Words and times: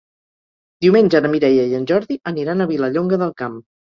Diumenge 0.85 1.21
na 1.25 1.29
Mireia 1.33 1.67
i 1.73 1.77
en 1.81 1.85
Jordi 1.93 2.19
aniran 2.33 2.65
a 2.65 2.69
Vilallonga 2.73 3.23
del 3.25 3.37
Camp. 3.43 3.63